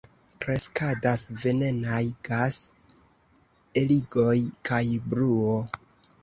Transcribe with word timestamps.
Kreskadas 0.43 1.25
venenaj 1.43 1.99
gas-eligoj 2.29 4.35
kaj 4.71 4.81
bruo. 5.13 5.55